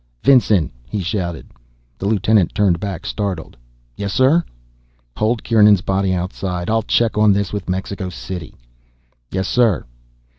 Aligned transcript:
"Vinson!" 0.23 0.71
he 0.89 0.99
shouted. 0.99 1.45
The 1.99 2.07
lieutenant 2.07 2.55
turned 2.55 2.79
back, 2.79 3.05
startled. 3.05 3.55
"Yes, 3.95 4.11
sir?" 4.11 4.43
"Hold 5.15 5.43
Kieran's 5.43 5.81
body 5.81 6.11
outside. 6.11 6.71
I'll 6.71 6.81
check 6.81 7.19
on 7.19 7.33
this 7.33 7.53
with 7.53 7.69
Mexico 7.69 8.09
City." 8.09 8.55
"Yes, 9.29 9.47
sir." 9.47 9.85